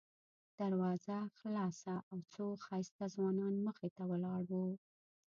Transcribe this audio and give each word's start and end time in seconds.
دروازه 0.59 1.17
خلاصه 1.39 1.93
او 2.11 2.17
څو 2.33 2.45
ښایسته 2.65 3.03
ځوانان 3.15 3.53
مخې 3.67 3.89
ته 3.95 4.03
ولاړ 4.11 4.43
وو. 4.53 4.67